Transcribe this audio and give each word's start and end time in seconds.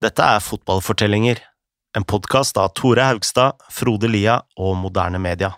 Dette 0.00 0.24
er 0.24 0.40
Fotballfortellinger, 0.40 1.42
en 1.92 2.04
podkast 2.08 2.56
av 2.56 2.70
Tore 2.72 3.04
Haugstad, 3.04 3.58
Frode 3.68 4.08
Lia 4.08 4.38
og 4.56 4.78
Moderne 4.80 5.18
Media. 5.20 5.50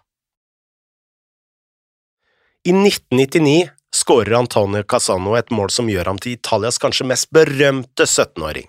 I 2.66 2.72
1999 2.74 3.68
skårer 3.94 4.34
Antonio 4.40 4.82
Casano 4.82 5.36
et 5.38 5.52
mål 5.54 5.70
som 5.70 5.86
gjør 5.86 6.10
ham 6.10 6.18
til 6.18 6.34
Italias 6.34 6.82
kanskje 6.82 7.06
mest 7.06 7.28
berømte 7.30 8.02
17-åring. 8.02 8.66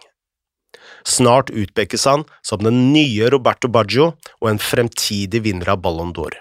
Snart 1.09 1.49
utpekes 1.49 2.05
han 2.05 2.28
som 2.46 2.62
den 2.62 2.92
nye 2.94 3.32
Roberto 3.34 3.66
Baggio 3.66 4.12
og 4.14 4.52
en 4.52 4.62
fremtidig 4.62 5.42
vinner 5.48 5.74
av 5.74 5.82
Ballon 5.82 6.14
d'Or. 6.14 6.38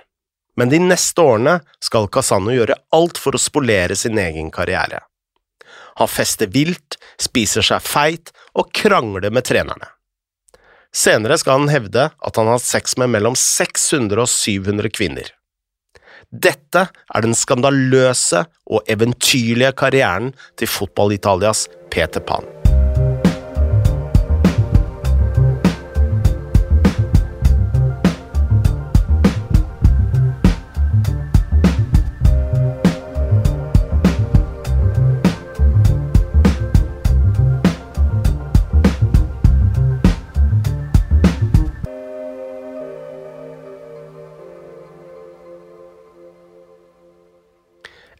Men 0.60 0.68
de 0.68 0.82
neste 0.84 1.24
årene 1.24 1.56
skal 1.80 2.10
Casano 2.12 2.52
gjøre 2.52 2.76
alt 2.92 3.16
for 3.16 3.32
å 3.32 3.40
spolere 3.40 3.96
sin 3.96 4.20
egen 4.20 4.52
karriere. 4.52 5.00
Han 6.00 6.10
fester 6.10 6.50
vilt, 6.52 6.98
spiser 7.20 7.64
seg 7.66 7.82
feit 7.84 8.32
og 8.58 8.72
krangler 8.76 9.32
med 9.34 9.46
trenerne. 9.48 9.90
Senere 10.92 11.38
skal 11.40 11.62
han 11.62 11.72
hevde 11.72 12.10
at 12.12 12.36
han 12.36 12.48
har 12.50 12.58
hatt 12.58 12.68
sex 12.68 12.98
med 13.00 13.14
mellom 13.14 13.36
600 13.38 14.20
og 14.20 14.28
700 14.28 14.92
kvinner. 14.92 15.30
Dette 16.32 16.86
er 16.88 17.24
den 17.24 17.36
skandaløse 17.36 18.44
og 18.72 18.88
eventyrlige 18.92 19.72
karrieren 19.76 20.32
til 20.56 20.70
Fotball-Italias 20.70 21.66
Peter 21.92 22.24
Pan. 22.24 22.61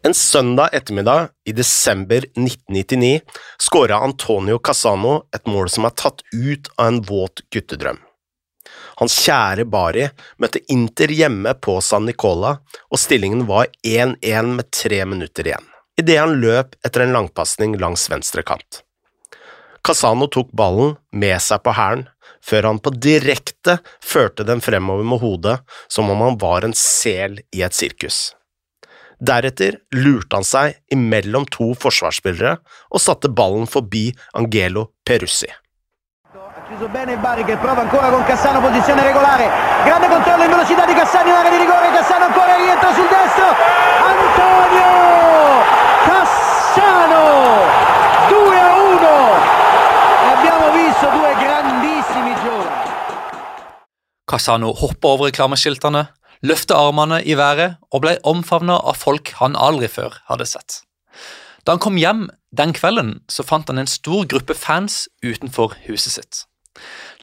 En 0.05 0.13
søndag 0.13 0.69
ettermiddag 0.73 1.27
i 1.45 1.51
desember 1.51 2.17
1999 2.17 3.19
skåra 3.57 3.95
Antonio 3.95 4.59
Casano 4.59 5.21
et 5.35 5.45
mål 5.47 5.69
som 5.71 5.87
er 5.87 5.93
tatt 5.95 6.19
ut 6.33 6.67
av 6.75 6.89
en 6.89 6.97
våt 7.07 7.39
guttedrøm. 7.55 8.01
Hans 8.99 9.15
kjære 9.23 9.63
Bari 9.63 10.09
møtte 10.43 10.59
Inter 10.75 11.13
hjemme 11.15 11.55
på 11.55 11.77
San 11.79 12.03
Nicola, 12.09 12.57
og 12.91 12.99
stillingen 12.99 13.45
var 13.47 13.71
1-1 13.87 14.51
med 14.59 14.73
tre 14.75 14.99
minutter 15.07 15.47
igjen, 15.47 15.71
idet 15.95 16.19
han 16.19 16.35
løp 16.43 16.75
etter 16.83 17.07
en 17.07 17.15
langpasning 17.15 17.79
langs 17.79 18.09
venstre 18.11 18.43
kant. 18.43 18.83
Casano 19.87 20.27
tok 20.27 20.51
ballen 20.51 20.97
med 21.15 21.39
seg 21.47 21.63
på 21.63 21.79
hælen, 21.79 22.09
før 22.43 22.73
han 22.73 22.83
på 22.83 22.91
direkte 22.91 23.79
førte 24.03 24.43
den 24.43 24.59
fremover 24.59 25.07
med 25.07 25.23
hodet 25.23 25.59
som 25.87 26.11
om 26.11 26.27
han 26.27 26.39
var 26.43 26.67
en 26.67 26.75
sel 26.75 27.39
i 27.55 27.63
et 27.63 27.75
sirkus. 27.75 28.33
Deretter 29.19 29.81
lurte 29.97 30.35
han 30.35 30.47
seg 30.47 30.79
imellom 30.93 31.45
to 31.51 31.73
forsvarsspillere 31.77 32.57
og 32.89 33.01
satte 33.01 33.29
ballen 33.29 33.67
forbi 33.67 34.09
Angelo 34.33 34.93
Perussi. 35.03 35.49
Chiuso 36.67 36.87
bene 36.87 37.17
Bari 37.17 37.43
che 37.43 37.57
prova 37.57 37.81
ancora 37.81 38.09
con 38.09 38.23
Cassano, 38.23 38.61
posizione 38.61 39.03
regolare. 39.03 39.49
Grande 39.83 40.07
controllo 40.07 40.43
in 40.43 40.49
velocità 40.49 40.85
di 40.85 40.93
Cassano 40.93 41.27
in 41.27 41.35
area 41.35 41.51
di 41.51 41.57
rigore. 41.57 41.91
Cassano 41.91 42.25
ancora 42.25 42.55
rientra 42.55 42.93
sul 42.93 43.07
destro. 43.07 43.45
Antonio 44.13 44.91
Cassano 46.07 47.23
2 48.29 48.59
a 48.59 48.73
1. 48.79 49.05
Abbiamo 50.33 50.71
visto 50.71 51.09
due 51.09 51.35
grandissimi 51.37 52.33
giovani. 52.41 52.91
Casano 54.25 54.73
hoppa 54.73 55.07
over 55.07 55.25
reklameskiltene, 55.25 56.11
løfte 56.43 56.75
armene 56.75 57.21
i 57.23 57.37
været 57.39 57.77
og 57.91 58.03
ble 58.03 58.17
omfavnet 58.27 58.83
av 58.83 58.99
folk 58.99 59.33
han 59.39 59.55
aldri 59.55 59.89
før 59.91 60.19
hadde 60.29 60.47
sett. 60.49 60.81
Da 61.63 61.75
han 61.75 61.83
kom 61.83 61.97
hjem 61.99 62.27
den 62.51 62.73
kvelden, 62.75 63.21
så 63.31 63.45
fant 63.47 63.69
han 63.71 63.79
en 63.79 63.89
stor 63.89 64.27
gruppe 64.29 64.55
fans 64.57 65.07
utenfor 65.23 65.77
huset 65.87 66.17
sitt. 66.17 66.43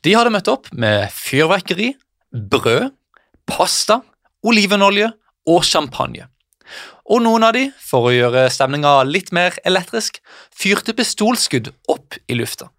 De 0.04 0.14
hadde 0.16 0.32
møtt 0.32 0.48
opp 0.48 0.70
med 0.72 1.10
fyrverkeri, 1.12 1.92
brød, 2.32 2.90
pasta, 3.50 4.00
olivenolje 4.46 5.10
og 5.50 5.64
champagne. 5.68 6.30
Og 7.10 7.20
noen 7.24 7.44
av 7.44 7.56
de, 7.56 7.66
for 7.82 8.08
å 8.08 8.14
gjøre 8.14 8.46
stemninga 8.54 9.00
litt 9.04 9.32
mer 9.34 9.56
elektrisk, 9.66 10.20
fyrte 10.54 10.94
pistolskudd 10.96 11.72
opp 11.90 12.16
i 12.30 12.38
lufta. 12.38 12.70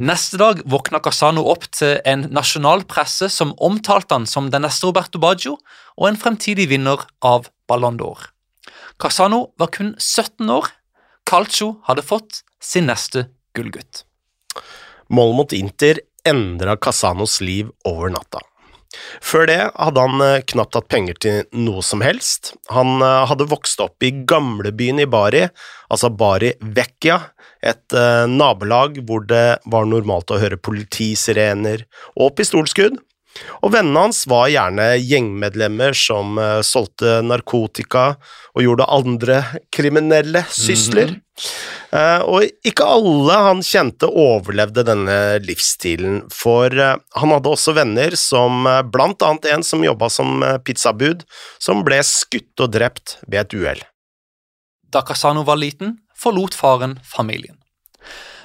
Neste 0.00 0.38
dag 0.40 0.62
våkna 0.64 1.02
Casano 1.04 1.42
opp 1.52 1.66
til 1.76 1.98
en 2.08 2.24
nasjonal 2.32 2.86
presse 2.88 3.28
som 3.28 3.52
omtalte 3.60 4.16
han 4.16 4.24
som 4.26 4.48
den 4.50 4.64
neste 4.64 4.88
Roberto 4.88 5.20
Baggio 5.20 5.58
og 5.98 6.06
en 6.08 6.16
fremtidig 6.16 6.70
vinner 6.70 7.02
av 7.20 7.50
Ballon 7.68 7.98
d'Or. 8.00 8.30
Casano 8.96 9.50
var 9.60 9.68
kun 9.74 9.92
17 9.98 10.48
år. 10.48 10.70
Calcio 11.28 11.82
hadde 11.84 12.06
fått 12.06 12.40
sin 12.62 12.88
neste 12.88 13.26
gullgutt. 13.52 14.06
Mål 15.12 15.36
mot 15.36 15.52
Inter 15.52 16.00
endra 16.24 16.78
Casanos 16.80 17.40
liv 17.44 17.68
over 17.84 18.08
natta. 18.14 18.40
Før 19.24 19.46
det 19.50 19.60
hadde 19.70 20.04
han 20.04 20.24
eh, 20.24 20.42
knapt 20.52 20.76
hatt 20.78 20.88
penger 20.92 21.18
til 21.22 21.44
noe 21.56 21.84
som 21.86 22.04
helst. 22.04 22.52
Han 22.72 23.00
eh, 23.02 23.22
hadde 23.30 23.48
vokst 23.50 23.80
opp 23.84 24.04
i 24.04 24.12
gamlebyen 24.28 25.02
i 25.02 25.08
Bari, 25.10 25.46
altså 25.92 26.12
Bari 26.12 26.52
Vecchia, 26.60 27.20
et 27.62 27.96
eh, 27.96 28.24
nabolag 28.28 29.00
hvor 29.06 29.24
det 29.28 29.62
var 29.70 29.88
normalt 29.88 30.32
å 30.34 30.40
høre 30.42 30.60
politisirener 30.60 31.86
og 32.16 32.36
pistolskudd. 32.38 32.98
Og 33.62 33.72
vennene 33.72 34.06
hans 34.06 34.24
var 34.30 34.50
gjerne 34.52 34.88
gjengmedlemmer 35.00 35.96
som 35.96 36.38
uh, 36.40 36.60
solgte 36.66 37.20
narkotika 37.24 38.12
og 38.52 38.64
gjorde 38.64 38.88
andre 38.92 39.38
kriminelle 39.72 40.44
sysler. 40.52 41.14
Uh, 41.92 42.20
og 42.28 42.66
ikke 42.68 42.86
alle 42.88 43.38
han 43.46 43.62
kjente 43.66 44.08
overlevde 44.08 44.84
denne 44.88 45.18
livsstilen, 45.44 46.22
for 46.32 46.72
uh, 46.76 46.98
han 47.18 47.34
hadde 47.36 47.54
også 47.54 47.76
venner 47.78 48.16
som 48.20 48.68
blant 48.92 49.24
annet 49.24 49.48
en 49.54 49.66
som 49.66 49.84
jobba 49.84 50.10
som 50.12 50.44
pizzabud, 50.66 51.24
som 51.62 51.82
ble 51.86 52.02
skutt 52.06 52.66
og 52.66 52.76
drept 52.76 53.18
ved 53.26 53.46
et 53.46 53.58
uhell. 53.58 53.82
Da 54.92 55.00
Casano 55.08 55.46
var 55.48 55.56
liten, 55.56 55.96
forlot 56.18 56.54
faren 56.58 56.98
familien. 57.08 57.61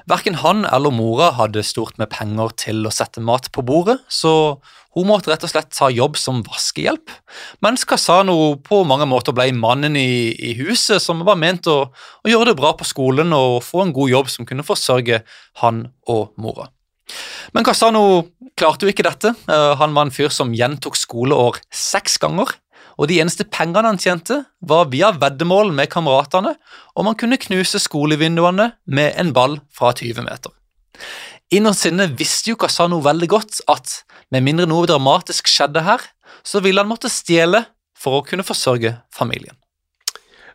Verken 0.07 0.37
han 0.39 0.63
eller 0.63 0.93
mora 0.95 1.33
hadde 1.35 1.65
stort 1.67 1.97
med 1.99 2.07
penger 2.13 2.53
til 2.55 2.85
å 2.87 2.91
sette 2.95 3.19
mat 3.19 3.49
på 3.51 3.63
bordet, 3.67 3.97
så 4.07 4.31
hun 4.95 5.09
måtte 5.09 5.29
rett 5.29 5.43
og 5.43 5.51
slett 5.51 5.73
ta 5.75 5.89
jobb 5.91 6.15
som 6.17 6.39
vaskehjelp, 6.47 7.11
mens 7.65 7.83
Casano 7.85 8.55
på 8.63 8.81
mange 8.87 9.05
måter 9.09 9.35
ble 9.35 9.49
mannen 9.53 9.99
i, 9.99 10.31
i 10.31 10.53
huset 10.61 11.03
som 11.03 11.25
var 11.27 11.37
ment 11.37 11.67
å, 11.67 11.77
å, 11.91 12.31
gjøre 12.31 12.53
det 12.53 12.57
bra 12.61 12.71
på 12.79 12.87
skolen 12.87 13.35
og 13.35 13.59
få 13.67 13.83
en 13.83 13.93
god 13.93 14.13
jobb 14.13 14.31
som 14.31 14.47
kunne 14.47 14.65
forsørge 14.65 15.21
han 15.61 15.83
og 16.07 16.31
mora. 16.39 16.69
Men 17.51 17.67
Casano 17.67 18.31
klarte 18.59 18.87
jo 18.87 18.91
ikke 18.91 19.05
dette. 19.05 19.31
Han 19.47 19.93
var 19.95 20.07
en 20.07 20.11
fyr 20.11 20.31
som 20.33 20.51
gjentok 20.55 20.97
skoleår 20.99 21.61
seks 21.71 22.17
ganger 22.19 22.51
og 22.97 23.09
de 23.09 23.19
eneste 23.21 23.45
pengene 23.45 23.91
han 23.91 24.01
tjente, 24.01 24.41
var 24.59 24.89
via 24.93 25.11
veddemål 25.13 25.71
med 25.77 25.91
kameratene, 25.93 26.55
om 26.97 27.09
han 27.09 27.17
kunne 27.19 27.39
knuse 27.41 27.81
skolevinduene 27.83 28.71
med 28.85 29.13
en 29.21 29.33
ball 29.37 29.59
fra 29.73 29.93
20 29.93 30.25
meter. 30.25 30.53
Innerst 31.53 31.87
inne 31.87 32.09
visste 32.17 32.51
jo 32.51 32.59
Casano 32.59 32.99
veldig 33.05 33.29
godt 33.31 33.61
at 33.71 34.01
med 34.33 34.43
mindre 34.43 34.65
noe 34.67 34.89
dramatisk 34.89 35.47
skjedde 35.47 35.85
her, 35.85 36.01
så 36.43 36.59
ville 36.63 36.83
han 36.83 36.89
måtte 36.89 37.11
stjele 37.11 37.63
for 37.97 38.19
å 38.19 38.25
kunne 38.25 38.45
forsørge 38.45 38.97
familien. 39.15 39.55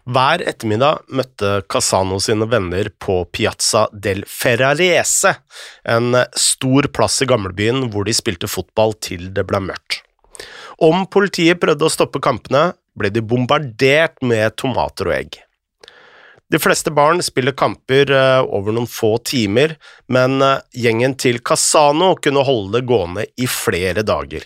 Hver 0.02 0.42
ettermiddag 0.50 1.04
møtte 1.14 1.60
Casano 1.70 2.18
sine 2.20 2.48
venner 2.50 2.88
på 2.98 3.20
Piazza 3.30 3.84
del 3.94 4.24
Ferrarese, 4.26 5.36
en 5.86 6.16
stor 6.34 6.90
plass 6.90 7.20
i 7.22 7.28
gamlebyen 7.30 7.86
hvor 7.92 8.08
de 8.08 8.14
spilte 8.16 8.50
fotball 8.50 8.96
til 8.98 9.30
det 9.36 9.46
ble 9.46 9.62
mørkt. 9.62 10.02
Om 10.82 11.04
politiet 11.06 11.60
prøvde 11.62 11.86
å 11.86 11.92
stoppe 11.92 12.18
kampene, 12.22 12.72
ble 12.98 13.12
de 13.14 13.22
bombardert 13.22 14.18
med 14.26 14.56
tomater 14.58 15.06
og 15.06 15.14
egg. 15.14 15.36
De 16.52 16.58
fleste 16.60 16.90
barn 16.92 17.22
spiller 17.24 17.54
kamper 17.56 18.10
eh, 18.12 18.40
over 18.42 18.74
noen 18.74 18.88
få 18.90 19.14
timer, 19.24 19.76
men 20.12 20.42
eh, 20.44 20.58
gjengen 20.84 21.14
til 21.16 21.38
Casano 21.40 22.10
kunne 22.20 22.42
holde 22.44 22.80
det 22.80 22.88
gående 22.90 23.24
i 23.40 23.46
flere 23.48 24.04
dager. 24.04 24.44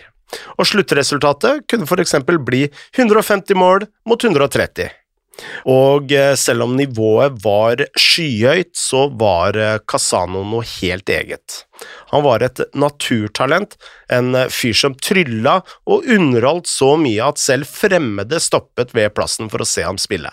Og 0.55 0.69
sluttresultatet 0.69 1.65
kunne 1.67 1.89
for 1.89 1.99
eksempel 2.03 2.39
bli 2.39 2.67
150 2.95 3.57
mål 3.59 3.87
mot 4.07 4.23
130. 4.23 4.93
Og 5.73 6.13
eh, 6.15 6.35
selv 6.39 6.69
om 6.69 6.77
nivået 6.79 7.41
var 7.43 7.83
skyhøyt, 7.97 8.71
så 8.77 9.09
var 9.09 9.59
Casano 9.89 10.45
noe 10.47 10.63
helt 10.77 11.11
eget. 11.11 11.63
Han 12.11 12.25
var 12.25 12.43
et 12.45 12.61
naturtalent, 12.77 13.77
en 14.09 14.35
eh, 14.35 14.51
fyr 14.53 14.75
som 14.77 14.95
trylla 14.95 15.59
og 15.85 16.07
underholdt 16.07 16.69
så 16.71 16.95
mye 16.99 17.31
at 17.31 17.41
selv 17.41 17.69
fremmede 17.69 18.39
stoppet 18.43 18.93
ved 18.97 19.13
plassen 19.17 19.51
for 19.53 19.63
å 19.63 19.69
se 19.69 19.85
ham 19.85 19.99
spille. 20.01 20.31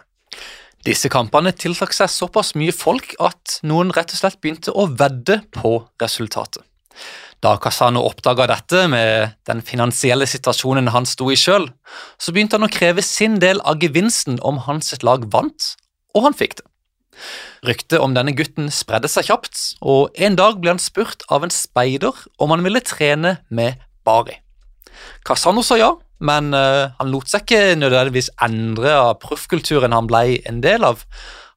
Disse 0.84 1.08
kampene 1.08 1.54
tiltrakk 1.56 1.94
seg 1.96 2.12
såpass 2.12 2.52
mye 2.60 2.72
folk 2.76 3.14
at 3.22 3.58
noen 3.64 3.92
rett 3.96 4.12
og 4.12 4.20
slett 4.20 4.40
begynte 4.42 4.74
å 4.74 4.84
vedde 4.92 5.40
på 5.56 5.78
resultatet. 6.02 6.60
Da 7.44 7.56
Casano 7.60 8.04
oppdaga 8.08 8.46
dette 8.48 8.84
med 8.88 9.34
den 9.48 9.60
finansielle 9.64 10.28
situasjonen 10.28 10.92
han 10.94 11.08
sto 11.08 11.30
i 11.32 11.36
sjøl, 11.36 11.66
så 12.16 12.32
begynte 12.32 12.56
han 12.56 12.68
å 12.68 12.72
kreve 12.72 13.04
sin 13.04 13.36
del 13.40 13.60
av 13.68 13.82
gevinsten 13.84 14.38
om 14.40 14.62
hans 14.68 14.94
lag 15.04 15.26
vant, 15.32 15.74
og 16.16 16.28
han 16.28 16.36
fikk 16.36 16.60
det. 16.60 16.68
Ryktet 17.64 18.00
om 18.02 18.14
denne 18.16 18.34
gutten 18.36 18.70
spredde 18.74 19.10
seg 19.10 19.28
kjapt, 19.28 19.60
og 19.80 20.14
en 20.14 20.38
dag 20.38 20.60
ble 20.60 20.74
han 20.74 20.82
spurt 20.82 21.24
av 21.32 21.46
en 21.46 21.52
speider 21.54 22.24
om 22.42 22.54
han 22.54 22.64
ville 22.66 22.82
trene 22.84 23.38
med 23.48 23.80
Bari. 24.04 24.40
Casano 25.24 25.64
sa 25.64 25.78
ja, 25.80 25.92
men 26.24 26.52
uh, 26.54 26.92
han 26.98 27.10
lot 27.12 27.30
seg 27.30 27.44
ikke 27.44 27.78
nødvendigvis 27.80 28.30
endre 28.44 28.92
av 28.96 29.16
proffkulturen 29.22 29.94
han 29.96 30.08
ble 30.10 30.40
en 30.48 30.60
del 30.64 30.86
av. 30.86 31.04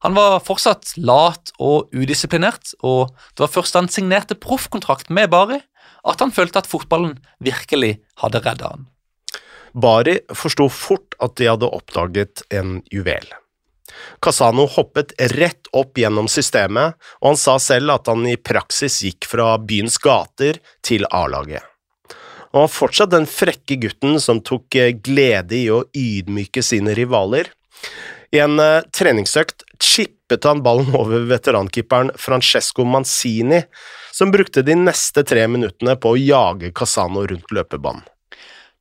Han 0.06 0.14
var 0.14 0.38
fortsatt 0.46 0.94
lat 1.00 1.52
og 1.58 1.90
udisiplinert, 1.94 2.74
og 2.86 3.10
det 3.34 3.44
var 3.44 3.54
først 3.54 3.74
da 3.74 3.82
han 3.82 3.90
signerte 3.92 4.38
proffkontrakt 4.38 5.10
med 5.10 5.32
Bari, 5.34 5.58
at 6.08 6.22
han 6.22 6.32
følte 6.34 6.62
at 6.62 6.70
fotballen 6.70 7.18
virkelig 7.42 7.98
hadde 8.22 8.42
redda 8.44 8.72
han. 8.74 8.86
Bari 9.78 10.18
forsto 10.34 10.68
fort 10.72 11.18
at 11.22 11.36
de 11.38 11.50
hadde 11.50 11.68
oppdaget 11.68 12.46
en 12.54 12.78
juvel. 12.94 13.26
Casano 14.24 14.66
hoppet 14.70 15.14
rett 15.34 15.70
opp 15.76 15.98
gjennom 15.98 16.28
systemet, 16.30 16.98
og 17.20 17.32
han 17.32 17.40
sa 17.40 17.56
selv 17.62 17.94
at 17.96 18.10
han 18.10 18.26
i 18.28 18.36
praksis 18.36 19.00
gikk 19.06 19.28
fra 19.30 19.54
byens 19.58 19.98
gater 20.02 20.60
til 20.84 21.06
A-laget. 21.10 21.64
Han 22.52 22.64
var 22.64 22.72
fortsatt 22.72 23.12
den 23.12 23.28
frekke 23.28 23.76
gutten 23.82 24.16
som 24.24 24.40
tok 24.40 24.74
eh, 24.78 24.94
glede 25.04 25.56
i 25.58 25.66
å 25.70 25.82
ydmyke 25.96 26.64
sine 26.64 26.94
rivaler. 26.96 27.50
I 28.32 28.40
en 28.44 28.60
uh, 28.60 28.84
treningsøkt 28.92 29.64
chippet 29.80 30.44
han 30.48 30.62
ballen 30.64 30.92
over 30.96 31.24
veterankeeperen 31.28 32.12
Francesco 32.20 32.84
Manzini, 32.84 33.62
som 34.12 34.32
brukte 34.34 34.64
de 34.66 34.76
neste 34.76 35.24
tre 35.28 35.46
minuttene 35.48 35.96
på 36.00 36.12
å 36.12 36.20
jage 36.20 36.72
Casano 36.76 37.24
rundt 37.28 37.52
løpebanen. 37.54 38.04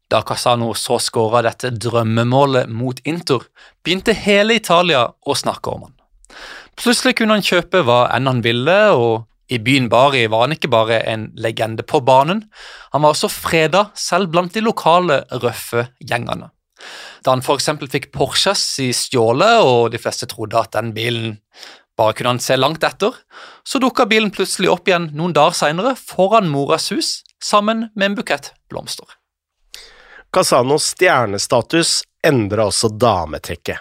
Da 0.08 0.22
Casano 0.24 0.72
så 0.78 1.00
skåra 1.04 1.42
dette 1.44 1.74
drømmemålet 1.76 2.70
mot 2.72 3.00
Inter, 3.04 3.44
begynte 3.84 4.16
hele 4.16 4.56
Italia 4.56 5.04
å 5.08 5.36
snakke 5.36 5.74
om 5.74 5.88
han. 5.88 5.96
Plutselig 6.78 7.18
kunne 7.18 7.36
han 7.36 7.46
kjøpe 7.46 7.82
hva 7.84 8.06
enn 8.16 8.30
han 8.30 8.44
ville, 8.46 8.78
og 8.96 9.26
i 9.52 9.60
byen 9.64 9.88
Bari 9.92 10.26
var 10.32 10.46
han 10.46 10.56
ikke 10.56 10.72
bare 10.72 11.02
en 11.08 11.30
legende 11.40 11.84
på 11.88 12.02
banen, 12.06 12.46
han 12.94 13.04
var 13.04 13.16
også 13.16 13.32
freda 13.32 13.88
selv 13.98 14.32
blant 14.32 14.56
de 14.56 14.64
lokale 14.64 15.22
røffe 15.44 15.88
gjengene. 16.04 16.52
Da 17.26 17.34
han 17.34 17.44
f.eks. 17.44 17.72
fikk 17.92 18.12
Porsches 18.16 18.64
i 18.84 18.92
stjålet, 18.96 19.64
og 19.66 19.92
de 19.92 20.00
fleste 20.00 20.30
trodde 20.30 20.60
at 20.60 20.76
den 20.78 20.94
bilen 20.96 21.40
bare 21.98 22.14
kunne 22.14 22.36
han 22.36 22.44
se 22.44 22.56
langt 22.56 22.86
etter, 22.86 23.16
så 23.66 23.82
dukka 23.82 24.06
bilen 24.08 24.32
plutselig 24.32 24.70
opp 24.72 24.88
igjen 24.88 25.10
noen 25.18 25.34
dager 25.36 25.58
seinere 25.58 25.96
foran 25.98 26.52
moras 26.54 26.92
hus 26.94 27.16
sammen 27.44 27.88
med 27.96 28.12
en 28.12 28.20
bukett 28.20 28.54
blomster. 28.70 29.17
Casanos 30.34 30.92
stjernestatus 30.94 32.02
endra 32.26 32.68
også 32.68 32.90
dametrekket. 33.00 33.80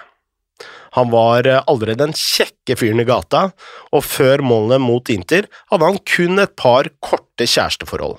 Han 0.96 1.10
var 1.10 1.34
allerede 1.34 1.64
aldri 1.68 1.94
den 1.98 2.14
kjekke 2.16 2.76
fyren 2.78 3.02
i 3.02 3.04
gata, 3.04 3.50
og 3.92 4.04
før 4.06 4.40
målene 4.46 4.78
mot 4.80 5.10
Inter 5.12 5.48
hadde 5.68 5.90
han 5.90 5.98
kun 6.08 6.40
et 6.40 6.54
par 6.56 6.88
korte 7.04 7.44
kjæresteforhold, 7.44 8.16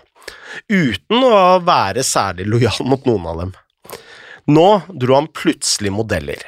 uten 0.69 1.23
å 1.25 1.57
være 1.65 2.03
særlig 2.05 2.45
lojal 2.51 2.85
mot 2.85 3.07
noen 3.09 3.25
av 3.31 3.41
dem. 3.41 3.55
Nå 4.53 4.67
dro 4.93 5.17
han 5.17 5.31
plutselig 5.33 5.91
modeller. 5.95 6.43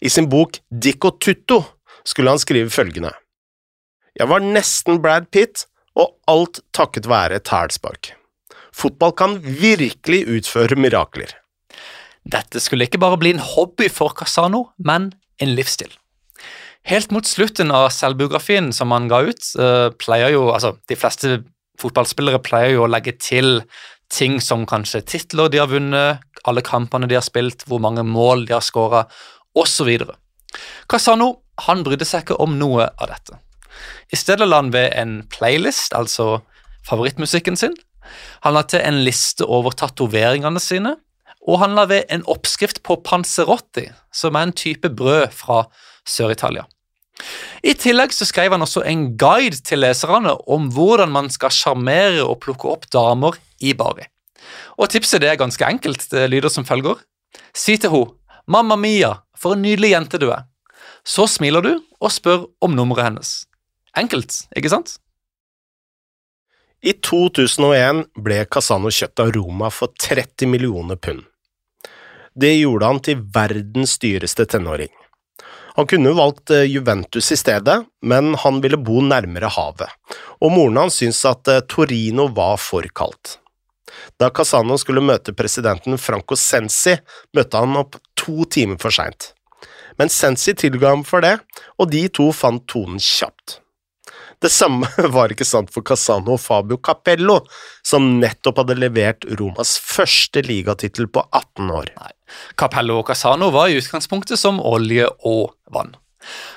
I 0.00 0.10
sin 0.10 0.26
bok 0.32 0.58
Dick 0.68 1.06
og 1.06 1.20
Tutto 1.22 1.60
skulle 2.04 2.34
han 2.34 2.42
skrive 2.42 2.72
følgende 2.72 3.12
Jeg 4.18 4.28
var 4.28 4.42
nesten 4.42 4.98
Brad 5.04 5.30
Pitt, 5.30 5.68
og 5.94 6.16
alt 6.26 6.64
takket 6.74 7.06
være 7.06 7.38
et 7.38 7.48
hælspark. 7.54 8.16
Fotball 8.74 9.14
kan 9.16 9.38
virkelig 9.42 10.24
utføre 10.26 10.78
mirakler. 10.78 11.30
Dette 12.24 12.60
skulle 12.62 12.88
ikke 12.88 13.00
bare 13.02 13.20
bli 13.20 13.34
en 13.34 13.42
hobby 13.42 13.90
for 13.92 14.14
Casano, 14.16 14.70
men 14.78 15.12
en 15.42 15.54
livsstil. 15.54 15.92
Helt 16.88 17.12
mot 17.14 17.24
slutten 17.24 17.72
av 17.72 17.88
selvbiografien 17.94 18.72
som 18.76 18.92
han 18.92 19.08
ga 19.08 19.22
ut, 19.24 19.46
uh, 19.56 19.88
pleier 20.00 20.34
jo 20.34 20.50
altså 20.52 20.74
De 20.90 20.98
fleste 21.00 21.38
fotballspillere 21.80 22.42
pleier 22.44 22.76
jo 22.76 22.84
å 22.84 22.90
legge 22.90 23.14
til 23.18 23.62
ting 24.12 24.36
som 24.44 24.66
kanskje 24.68 25.02
titler 25.08 25.48
de 25.50 25.62
har 25.62 25.70
vunnet, 25.70 26.20
alle 26.44 26.62
kampene 26.64 27.08
de 27.10 27.16
har 27.16 27.24
spilt, 27.24 27.64
hvor 27.66 27.80
mange 27.82 28.04
mål 28.06 28.44
de 28.46 28.54
har 28.54 28.62
skåra, 28.64 29.06
osv. 29.56 29.90
Casano 30.90 31.30
han 31.66 31.82
brydde 31.86 32.06
seg 32.06 32.24
ikke 32.24 32.38
om 32.42 32.58
noe 32.60 32.90
av 32.92 33.10
dette. 33.10 33.40
I 34.12 34.18
stedet 34.18 34.46
la 34.46 34.60
han 34.60 34.72
ved 34.74 34.92
en 34.98 35.22
playlist, 35.32 35.94
altså 35.96 36.44
favorittmusikken 36.86 37.56
sin. 37.58 37.74
Han 38.44 38.56
la 38.56 38.62
til 38.68 38.82
en 38.84 39.02
liste 39.06 39.46
over 39.46 39.76
tatoveringene 39.76 40.60
sine, 40.62 40.96
og 41.44 41.60
han 41.60 41.74
la 41.76 41.84
ved 41.90 42.08
en 42.12 42.24
oppskrift 42.30 42.82
på 42.86 42.98
panzerotti, 43.04 43.88
som 44.14 44.36
er 44.36 44.48
en 44.48 44.56
type 44.56 44.88
brød 44.88 45.28
fra 45.36 45.64
Sør-Italia. 46.08 46.64
I 47.64 47.74
tillegg 47.78 48.12
så 48.12 48.26
skrev 48.26 48.52
han 48.52 48.64
også 48.64 48.82
en 48.88 49.06
guide 49.20 49.60
til 49.64 49.80
leserne 49.84 50.34
om 50.50 50.66
hvordan 50.74 51.12
man 51.12 51.30
skal 51.32 51.52
sjarmere 51.54 52.24
og 52.24 52.40
plukke 52.44 52.68
opp 52.72 52.88
damer 52.92 53.38
i 53.60 53.72
Bari. 53.76 54.08
Og 54.76 54.90
Tipset 54.92 55.22
det 55.22 55.30
er 55.30 55.40
ganske 55.40 55.64
enkelt. 55.64 56.04
Det 56.10 56.26
lyder 56.30 56.52
som 56.52 56.66
følger. 56.66 56.98
Si 57.54 57.76
til 57.76 57.90
henne 57.90 58.12
'Mamma 58.46 58.76
mia, 58.76 59.24
for 59.38 59.54
en 59.54 59.62
nydelig 59.62 59.90
jente 59.90 60.18
du 60.18 60.28
er'. 60.30 60.44
Så 61.04 61.26
smiler 61.26 61.62
du 61.62 61.80
og 62.00 62.12
spør 62.12 62.44
om 62.60 62.74
nummeret 62.76 63.04
hennes. 63.04 63.46
Enkelt, 63.96 64.46
ikke 64.56 64.68
sant? 64.68 64.98
I 66.84 66.92
2001 67.00 68.02
ble 68.20 68.42
Casano 68.44 68.90
kjøpt 68.92 69.20
av 69.22 69.30
Roma 69.32 69.70
for 69.72 69.94
30 70.04 70.50
millioner 70.52 70.98
pund. 71.00 71.22
Det 72.36 72.50
gjorde 72.58 72.90
han 72.90 73.00
til 73.06 73.22
verdens 73.32 73.94
dyreste 74.02 74.44
tenåring. 74.52 74.90
Han 75.78 75.88
kunne 75.88 76.12
valgt 76.18 76.52
eh, 76.52 76.66
Juventus 76.68 77.32
i 77.32 77.38
stedet, 77.40 77.78
men 78.04 78.34
han 78.42 78.60
ville 78.60 78.76
bo 78.76 79.00
nærmere 79.00 79.48
havet, 79.56 79.96
og 80.44 80.52
moren 80.52 80.82
hans 80.82 81.00
syntes 81.00 81.24
at 81.32 81.48
eh, 81.48 81.64
Torino 81.72 82.28
var 82.36 82.60
for 82.60 82.84
kaldt. 82.92 83.38
Da 84.20 84.28
Casano 84.28 84.76
skulle 84.76 85.00
møte 85.00 85.32
presidenten 85.32 85.96
Franco 85.96 86.36
Sensi, 86.36 86.98
møtte 87.32 87.64
han 87.64 87.80
opp 87.80 87.96
to 88.12 88.44
timer 88.44 88.76
for 88.82 88.92
seint. 88.92 89.32
Men 89.96 90.12
Sensi 90.12 90.52
tilga 90.52 90.92
ham 90.92 91.08
for 91.08 91.24
det, 91.24 91.38
og 91.80 91.94
de 91.96 92.10
to 92.12 92.28
fant 92.36 92.68
tonen 92.68 93.00
kjapt. 93.00 93.62
Det 94.44 94.50
samme 94.52 94.88
var 95.16 95.32
ikke 95.32 95.46
sant 95.48 95.72
for 95.72 95.86
Casano 95.86 96.34
og 96.36 96.42
Fabio 96.42 96.76
Capello, 96.84 97.38
som 97.86 98.18
nettopp 98.20 98.60
hadde 98.60 98.76
levert 98.76 99.24
Romas 99.40 99.78
første 99.80 100.42
ligatittel 100.44 101.08
på 101.08 101.22
18 101.30 101.70
år. 101.72 101.92
Nei. 101.96 102.10
Capello 102.60 102.98
og 103.00 103.08
Casano 103.08 103.48
var 103.54 103.70
i 103.70 103.78
utgangspunktet 103.80 104.40
som 104.40 104.60
olje 104.60 105.06
og 105.24 105.54
vann. 105.72 105.94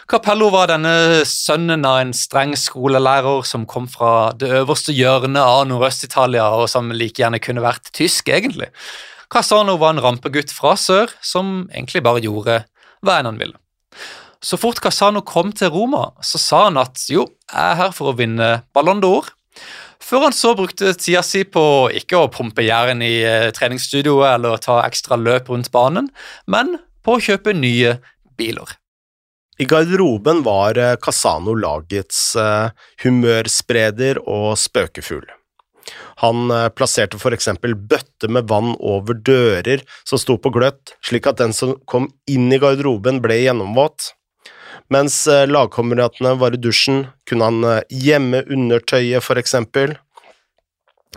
Capello 0.07 0.49
var 0.51 0.69
denne 0.71 1.23
sønnen 1.27 1.83
av 1.87 2.01
en 2.01 2.13
streng 2.15 2.53
skolelærer 2.59 3.43
som 3.47 3.65
kom 3.67 3.87
fra 3.91 4.31
det 4.39 4.49
øverste 4.61 4.95
hjørnet 4.95 5.43
av 5.43 5.65
Nordøst-Italia, 5.67 6.47
og 6.55 6.67
som 6.71 6.91
like 6.95 7.21
gjerne 7.21 7.39
kunne 7.43 7.63
vært 7.63 7.91
tysk, 7.95 8.31
egentlig. 8.31 8.69
Casano 9.31 9.75
var 9.79 9.95
en 9.95 10.03
rampegutt 10.03 10.51
fra 10.55 10.75
sør 10.79 11.11
som 11.23 11.69
egentlig 11.71 12.03
bare 12.03 12.23
gjorde 12.23 12.61
hva 13.03 13.19
enn 13.19 13.31
han 13.31 13.39
ville. 13.39 13.59
Så 14.43 14.57
fort 14.61 14.79
Casano 14.83 15.23
kom 15.25 15.51
til 15.55 15.71
Roma, 15.73 16.11
så 16.21 16.39
sa 16.41 16.63
han 16.67 16.77
at 16.81 17.01
jo, 17.09 17.25
jeg 17.49 17.73
er 17.73 17.79
her 17.79 17.93
for 17.95 18.11
å 18.11 18.17
vinne 18.17 18.61
Ballon 18.75 19.01
d'Or. 19.01 19.31
Før 20.03 20.27
han 20.27 20.35
så 20.35 20.53
brukte 20.55 20.93
tida 20.95 21.23
si 21.25 21.41
på 21.49 21.61
ikke 21.97 22.19
å 22.21 22.31
pumpe 22.31 22.63
jern 22.63 23.01
i 23.03 23.15
eh, 23.25 23.49
treningsstudioet 23.55 24.37
eller 24.37 24.61
ta 24.63 24.79
ekstra 24.85 25.17
løp 25.19 25.49
rundt 25.51 25.71
banen, 25.73 26.11
men 26.45 26.77
på 27.03 27.17
å 27.17 27.23
kjøpe 27.23 27.55
nye 27.57 27.97
biler. 28.37 28.77
I 29.57 29.65
garderoben 29.65 30.43
var 30.45 30.77
eh, 30.77 30.93
Casano 31.01 31.55
lagets 31.57 32.37
uh, 32.37 32.69
humørspreder 33.01 34.21
og 34.21 34.53
spøkefugl. 34.61 35.25
Han 36.21 36.49
plasserte 36.75 37.19
for 37.21 37.31
eksempel 37.35 37.75
bøtter 37.77 38.31
med 38.33 38.49
vann 38.49 38.73
over 38.83 39.15
dører 39.15 39.83
som 40.01 40.19
sto 40.19 40.35
på 40.41 40.49
gløtt, 40.51 40.95
slik 41.05 41.29
at 41.29 41.37
den 41.39 41.53
som 41.55 41.75
kom 41.87 42.09
inn 42.27 42.49
i 42.51 42.59
garderoben 42.59 43.21
ble 43.23 43.37
gjennomvåt. 43.43 44.09
Mens 44.93 45.19
uh, 45.29 45.45
lagkameratene 45.49 46.35
var 46.41 46.55
i 46.55 46.61
dusjen, 46.61 47.05
kunne 47.29 47.49
han 47.49 47.85
gjemme 47.91 48.43
undertøyet, 48.47 49.23
for 49.25 49.39
eksempel. 49.41 49.95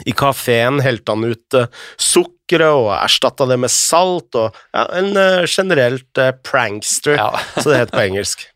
I 0.09 0.14
kafeen 0.17 0.79
helte 0.81 1.12
han 1.12 1.26
ut 1.29 1.57
sukkeret 2.00 2.73
og 2.73 2.93
erstatta 2.95 3.47
det 3.50 3.59
med 3.61 3.73
salt, 3.75 4.35
og 4.38 4.57
ja, 4.73 4.87
en 4.97 5.12
generelt 5.45 6.23
prankster, 6.47 7.19
ja. 7.21 7.33
så 7.61 7.69
det 7.73 7.83
het 7.83 7.93
på 7.93 8.07
engelsk. 8.07 8.47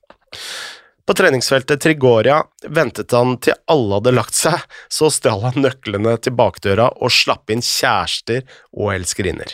På 1.07 1.13
treningsfeltet 1.15 1.83
Trigoria 1.85 2.39
ventet 2.69 3.13
han 3.13 3.37
til 3.45 3.59
alle 3.69 3.99
hadde 3.99 4.15
lagt 4.17 4.37
seg, 4.39 4.63
så 4.89 5.11
stjal 5.13 5.43
han 5.45 5.61
nøklene 5.61 6.17
til 6.25 6.33
bakdøra 6.39 6.89
og 6.97 7.13
slapp 7.13 7.53
inn 7.53 7.61
kjærester 7.65 8.41
og 8.73 8.95
elskerinner. 8.95 9.53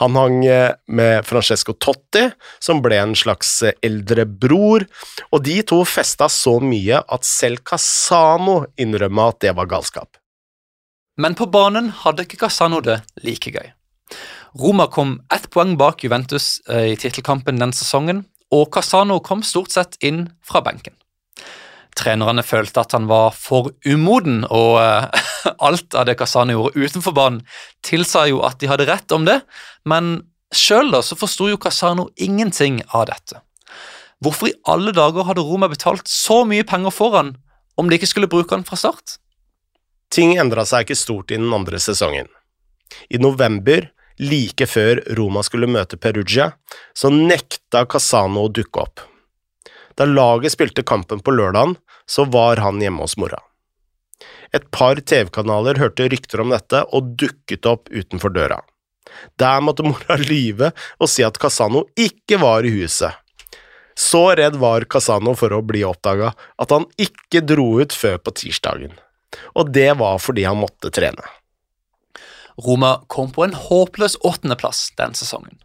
Han 0.00 0.16
hang 0.16 0.44
eh, 0.46 0.72
med 0.86 1.26
Francesco 1.26 1.74
Totti, 1.76 2.24
som 2.58 2.80
ble 2.84 2.98
en 3.02 3.14
slags 3.18 3.50
eh, 3.66 3.76
eldre 3.84 4.24
bror, 4.26 4.86
og 5.30 5.44
de 5.44 5.58
to 5.68 5.82
festa 5.88 6.28
så 6.32 6.56
mye 6.62 7.02
at 7.02 7.28
selv 7.28 7.62
Casano 7.68 8.62
innrømma 8.80 9.28
at 9.32 9.42
det 9.44 9.54
var 9.58 9.70
galskap. 9.70 10.16
Men 11.20 11.36
på 11.36 11.46
banen 11.52 11.92
hadde 12.02 12.24
ikke 12.24 12.40
Casano 12.46 12.80
det 12.84 13.02
like 13.22 13.52
gøy. 13.52 13.68
Roma 14.58 14.88
kom 14.92 15.18
ett 15.32 15.48
poeng 15.52 15.76
bak 15.80 16.02
Juventus 16.04 16.58
i 16.68 16.96
tittelkampen 17.00 17.60
den 17.60 17.72
sesongen, 17.76 18.24
og 18.52 18.68
Casano 18.72 19.20
kom 19.24 19.44
stort 19.44 19.72
sett 19.72 19.96
inn 20.04 20.26
fra 20.44 20.60
benken. 20.64 20.96
Trenerne 21.96 22.44
følte 22.44 22.80
at 22.80 22.92
han 22.96 23.08
var 23.08 23.32
for 23.36 23.72
umoden, 23.84 24.44
og 24.48 24.80
alt 25.66 25.94
av 25.94 26.06
det 26.08 26.16
Casano 26.20 26.56
gjorde 26.56 26.82
utenfor 26.82 27.16
banen, 27.16 27.40
tilsa 27.84 28.26
jo 28.30 28.42
at 28.46 28.60
de 28.60 28.70
hadde 28.70 28.88
rett 28.88 29.14
om 29.14 29.26
det, 29.28 29.40
men 29.88 30.20
sjøl 30.54 30.92
så 31.02 31.16
forsto 31.18 31.48
jo 31.50 31.60
Casano 31.60 32.08
ingenting 32.16 32.82
av 32.92 33.08
dette. 33.10 33.40
Hvorfor 34.22 34.52
i 34.52 34.58
alle 34.70 34.92
dager 34.94 35.26
hadde 35.26 35.42
Roma 35.42 35.68
betalt 35.70 36.06
så 36.06 36.42
mye 36.46 36.66
penger 36.68 36.94
for 36.94 37.16
han 37.16 37.34
om 37.80 37.88
de 37.88 37.98
ikke 37.98 38.10
skulle 38.10 38.30
bruke 38.30 38.54
han 38.54 38.66
fra 38.66 38.78
start? 38.78 39.16
Ting 40.12 40.36
endra 40.38 40.66
seg 40.68 40.84
ikke 40.84 40.98
stort 40.98 41.32
i 41.32 41.40
den 41.40 41.52
andre 41.56 41.80
sesongen. 41.80 42.28
I 43.08 43.18
november, 43.18 43.88
like 44.20 44.68
før 44.68 45.00
Roma 45.16 45.42
skulle 45.42 45.70
møte 45.70 45.96
Perugia, 45.96 46.52
så 46.94 47.10
nekta 47.10 47.86
Casano 47.88 48.44
å 48.46 48.52
dukke 48.52 48.84
opp. 48.84 49.06
Da 49.96 50.06
laget 50.08 50.54
spilte 50.54 50.84
kampen 50.86 51.20
på 51.24 51.34
lørdagen, 51.34 51.74
så 52.06 52.26
var 52.28 52.60
han 52.62 52.80
hjemme 52.82 53.02
hos 53.04 53.16
mora. 53.20 53.40
Et 54.52 54.64
par 54.74 55.00
TV-kanaler 55.00 55.80
hørte 55.80 56.08
rykter 56.12 56.42
om 56.44 56.52
dette 56.52 56.82
og 56.92 57.14
dukket 57.20 57.68
opp 57.68 57.90
utenfor 57.92 58.34
døra. 58.34 58.60
Der 59.40 59.60
måtte 59.64 59.84
mora 59.86 60.16
lyve 60.20 60.72
og 60.98 61.10
si 61.10 61.24
at 61.26 61.38
Casano 61.40 61.86
ikke 61.98 62.40
var 62.42 62.66
i 62.66 62.72
huset. 62.74 63.12
Så 63.98 64.22
redd 64.38 64.56
var 64.56 64.86
Casano 64.88 65.34
for 65.36 65.52
å 65.52 65.60
bli 65.64 65.82
oppdaga 65.84 66.32
at 66.32 66.72
han 66.72 66.88
ikke 67.00 67.42
dro 67.44 67.66
ut 67.82 67.92
før 67.92 68.16
på 68.24 68.32
tirsdagen, 68.40 68.94
og 69.52 69.72
det 69.74 69.90
var 70.00 70.20
fordi 70.22 70.46
han 70.48 70.60
måtte 70.62 70.92
trene. 70.94 71.26
Roma 72.62 72.98
kom 73.12 73.30
på 73.32 73.44
en 73.46 73.56
håpløs 73.56 74.18
åttendeplass 74.24 74.90
den 75.00 75.16
sesongen. 75.16 75.60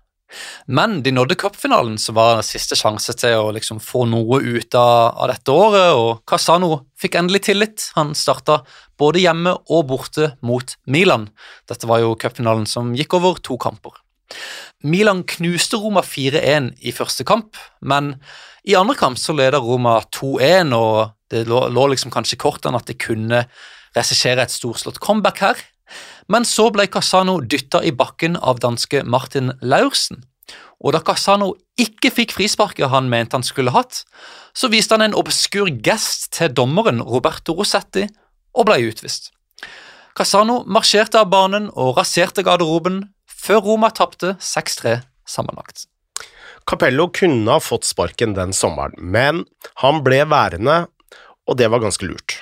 Men 0.67 1.01
de 1.03 1.13
nådde 1.15 1.38
cupfinalen, 1.39 1.98
som 2.01 2.17
var 2.17 2.41
siste 2.46 2.75
sjanse 2.75 3.15
til 3.17 3.38
å 3.39 3.53
liksom 3.55 3.79
få 3.84 4.05
noe 4.10 4.41
ut 4.43 4.75
av, 4.75 5.15
av, 5.15 5.29
dette 5.31 5.53
året, 5.53 5.93
og 5.96 6.24
Casano 6.27 6.84
fikk 7.00 7.15
endelig 7.19 7.46
tillit. 7.48 7.86
Han 7.96 8.13
starta 8.17 8.62
både 9.00 9.24
hjemme 9.24 9.55
og 9.72 9.88
borte 9.91 10.34
mot 10.46 10.75
Milan. 10.86 11.29
Dette 11.69 11.88
var 11.89 12.03
jo 12.03 12.17
cupfinalen 12.19 12.67
som 12.69 12.93
gikk 12.98 13.17
over 13.19 13.39
to 13.39 13.60
kamper. 13.62 13.96
Milan 14.84 15.24
knuste 15.24 15.79
Roma 15.79 16.03
4-1 16.03 16.74
i 16.84 16.91
første 16.91 17.24
kamp, 17.27 17.55
men 17.79 18.17
i 18.67 18.75
andre 18.75 18.98
kamp 19.00 19.19
så 19.19 19.34
leda 19.36 19.62
Roma 19.63 20.01
2-1, 20.12 20.75
og 20.75 21.15
det 21.31 21.46
lå, 21.48 21.63
lå 21.72 21.88
liksom 21.93 22.12
kanskje 22.12 22.36
i 22.36 22.41
kortene 22.41 22.79
at 22.79 22.89
de 22.89 22.98
kunne 23.00 23.46
regissere 23.96 24.43
et 24.43 24.53
storslått 24.53 25.00
comeback 25.03 25.41
her. 25.46 25.63
Men 26.27 26.46
så 26.48 26.70
ble 26.74 26.88
Casano 26.91 27.39
dytta 27.41 27.84
i 27.84 27.94
bakken 27.96 28.38
av 28.38 28.62
danske 28.63 29.03
Martin 29.03 29.53
Laursen. 29.62 30.24
Og 30.84 30.94
da 30.94 31.01
Casano 31.01 31.53
ikke 31.79 32.12
fikk 32.13 32.36
frisparket 32.38 32.91
han 32.91 33.10
mente 33.12 33.38
han 33.38 33.46
skulle 33.46 33.74
hatt, 33.74 34.03
så 34.53 34.70
viste 34.72 34.96
han 34.96 35.06
en 35.08 35.17
obskur 35.17 35.70
gest 35.84 36.32
til 36.38 36.53
dommeren 36.53 37.01
Roberto 37.01 37.56
Rossetti 37.58 38.06
og 38.58 38.70
ble 38.70 38.79
utvist. 38.89 39.32
Casano 40.17 40.63
marsjerte 40.65 41.20
av 41.22 41.29
banen 41.29 41.70
og 41.74 41.98
raserte 42.00 42.46
garderoben 42.46 43.03
før 43.29 43.62
Roma 43.67 43.91
tapte 43.94 44.36
6-3 44.41 45.00
sammenlagt. 45.29 45.86
Capello 46.67 47.08
kunne 47.13 47.53
ha 47.53 47.62
fått 47.63 47.88
sparken 47.88 48.34
den 48.36 48.51
sommeren, 48.56 48.98
men 48.98 49.46
han 49.84 50.01
ble 50.03 50.24
værende, 50.27 50.88
og 51.48 51.60
det 51.62 51.70
var 51.72 51.84
ganske 51.86 52.10
lurt. 52.10 52.36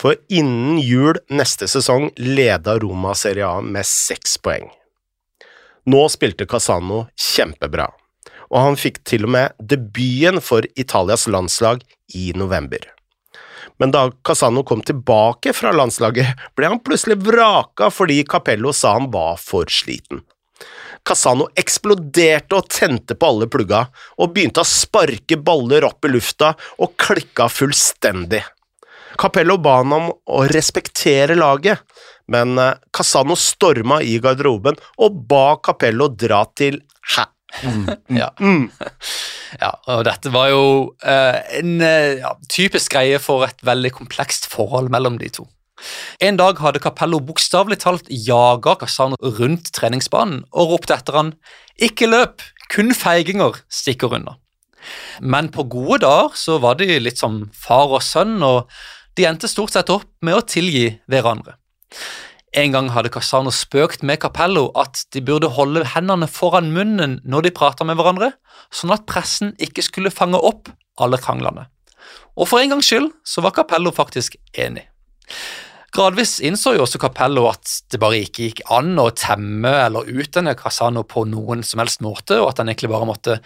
For 0.00 0.16
innen 0.28 0.80
jul 0.80 1.18
neste 1.28 1.68
sesong 1.70 2.10
leda 2.16 2.78
Roma 2.82 3.14
Serie 3.18 3.46
A 3.46 3.60
med 3.60 3.86
seks 3.86 4.38
poeng. 4.42 4.68
Nå 5.86 6.02
spilte 6.10 6.48
Casano 6.50 7.04
kjempebra, 7.14 7.86
og 8.50 8.58
han 8.58 8.78
fikk 8.80 9.04
til 9.06 9.28
og 9.28 9.34
med 9.36 9.54
debuten 9.72 10.42
for 10.42 10.66
Italias 10.74 11.28
landslag 11.30 11.84
i 12.14 12.32
november. 12.34 12.82
Men 13.78 13.92
da 13.92 14.08
Casano 14.24 14.64
kom 14.64 14.80
tilbake 14.82 15.52
fra 15.54 15.72
landslaget, 15.76 16.32
ble 16.56 16.72
han 16.72 16.80
plutselig 16.82 17.20
vraka 17.26 17.90
fordi 17.92 18.22
Capello 18.24 18.72
sa 18.72 18.96
han 18.96 19.10
var 19.12 19.36
for 19.40 19.68
sliten. 19.70 20.24
Casano 21.06 21.46
eksploderte 21.54 22.56
og 22.56 22.66
tente 22.72 23.14
på 23.14 23.28
alle 23.30 23.46
plugga, 23.46 23.84
og 24.18 24.32
begynte 24.34 24.64
å 24.64 24.66
sparke 24.66 25.38
baller 25.38 25.86
opp 25.86 26.08
i 26.08 26.10
lufta 26.10 26.54
og 26.82 26.96
klikka 26.98 27.46
fullstendig. 27.52 28.42
Capello 29.18 29.56
ba 29.62 29.78
han 29.80 29.94
om 29.96 30.10
å 30.10 30.42
respektere 30.50 31.36
laget, 31.38 31.80
men 32.32 32.58
eh, 32.58 32.76
Casano 32.94 33.36
storma 33.38 34.00
i 34.02 34.18
garderoben 34.22 34.78
og 35.02 35.24
ba 35.30 35.56
Capello 35.62 36.08
dra 36.12 36.44
til 36.58 36.80
hæ. 37.14 37.26
Mm. 37.62 37.84
ja. 38.20 38.30
Mm. 38.42 38.66
ja. 39.62 39.70
og 39.88 40.02
dette 40.04 40.32
var 40.34 40.50
jo 40.50 40.64
uh, 41.06 41.36
en 41.56 41.76
uh, 41.80 42.18
ja, 42.18 42.32
typisk 42.52 42.92
greie 42.92 43.20
for 43.22 43.46
et 43.46 43.62
veldig 43.64 43.94
komplekst 43.96 44.50
forhold 44.52 44.90
mellom 44.92 45.16
de 45.22 45.30
to. 45.38 45.46
En 46.24 46.36
dag 46.40 46.58
hadde 46.60 46.82
Capello 46.82 47.20
bokstavelig 47.24 47.78
talt 47.84 48.10
jaga 48.10 48.74
Casano 48.80 49.16
rundt 49.38 49.70
treningsbanen 49.76 50.42
og 50.52 50.74
ropte 50.74 50.96
etter 50.96 51.20
han 51.20 51.32
'Ikke 51.76 52.08
løp, 52.08 52.42
kun 52.72 52.92
feiginger 52.96 53.60
stikker 53.68 54.16
unna'. 54.16 54.38
Men 55.20 55.50
på 55.52 55.66
gode 55.68 56.00
dager 56.04 56.36
så 56.38 56.58
var 56.62 56.78
de 56.80 56.98
litt 57.00 57.20
som 57.20 57.44
far 57.52 57.92
og 57.92 58.04
sønn, 58.04 58.38
og 58.42 58.70
de 59.16 59.26
endte 59.28 59.48
stort 59.50 59.74
sett 59.74 59.90
opp 59.92 60.08
med 60.24 60.36
å 60.36 60.44
tilgi 60.44 60.88
hverandre. 61.10 61.56
En 62.56 62.72
gang 62.72 62.88
hadde 62.94 63.10
Casano 63.12 63.52
spøkt 63.52 64.04
med 64.06 64.20
Capello 64.22 64.70
at 64.80 65.02
de 65.12 65.20
burde 65.24 65.50
holde 65.52 65.84
hendene 65.92 66.28
foran 66.30 66.70
munnen 66.72 67.18
når 67.24 67.48
de 67.48 67.54
prata 67.58 67.84
med 67.84 67.98
hverandre, 67.98 68.30
sånn 68.72 68.94
at 68.94 69.04
pressen 69.08 69.52
ikke 69.60 69.84
skulle 69.84 70.14
fange 70.14 70.40
opp 70.40 70.70
alle 71.00 71.20
kranglene. 71.20 71.66
Og 72.36 72.48
for 72.48 72.60
en 72.60 72.76
gangs 72.76 72.88
skyld 72.88 73.10
så 73.26 73.44
var 73.44 73.56
Capello 73.56 73.92
faktisk 73.92 74.38
enig. 74.56 74.86
Gradvis 75.96 76.38
innså 76.44 76.74
jo 76.76 76.84
også 76.84 77.00
Capello 77.00 77.46
at 77.48 77.70
det 77.92 78.00
bare 78.02 78.20
ikke 78.20 78.48
gikk 78.48 78.62
an 78.74 78.98
å 79.00 79.08
temme 79.16 79.70
eller 79.86 80.08
utdanne 80.12 80.56
Casano 80.58 81.06
på 81.08 81.24
noen 81.28 81.64
som 81.64 81.80
helst 81.80 82.02
måte, 82.04 82.36
og 82.40 82.50
at 82.50 82.60
han 82.60 82.68
egentlig 82.68 82.92
bare 82.92 83.08
måtte 83.08 83.38